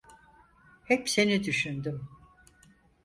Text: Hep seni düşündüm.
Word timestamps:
Hep 0.83 1.09
seni 1.09 1.43
düşündüm. 1.43 2.09